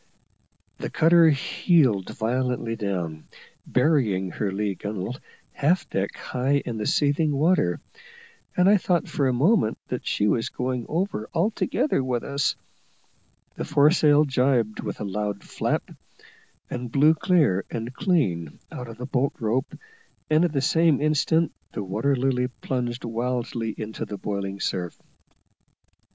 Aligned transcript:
The 0.79 0.89
cutter 0.89 1.29
heeled 1.29 2.09
violently 2.17 2.75
down, 2.75 3.27
burying 3.67 4.31
her 4.31 4.51
lee 4.51 4.73
gunwale 4.73 5.17
half 5.51 5.87
deck 5.91 6.15
high 6.17 6.63
in 6.65 6.77
the 6.79 6.87
seething 6.87 7.31
water, 7.31 7.79
and 8.57 8.67
I 8.67 8.77
thought 8.77 9.07
for 9.07 9.27
a 9.27 9.31
moment 9.31 9.77
that 9.89 10.07
she 10.07 10.27
was 10.27 10.49
going 10.49 10.87
over 10.89 11.29
altogether 11.35 12.03
with 12.03 12.23
us; 12.23 12.55
the 13.53 13.63
foresail 13.63 14.25
jibed 14.25 14.79
with 14.79 14.99
a 14.99 15.03
loud 15.03 15.43
flap, 15.43 15.91
and 16.67 16.91
blew 16.91 17.13
clear 17.13 17.63
and 17.69 17.93
clean 17.93 18.57
out 18.71 18.87
of 18.87 18.97
the 18.97 19.05
bolt 19.05 19.35
rope, 19.39 19.77
and 20.31 20.43
at 20.43 20.51
the 20.51 20.61
same 20.61 20.99
instant 20.99 21.51
the 21.73 21.83
Water 21.83 22.15
Lily 22.15 22.47
plunged 22.61 23.05
wildly 23.05 23.75
into 23.77 24.03
the 24.05 24.17
boiling 24.17 24.59
surf. 24.59 24.97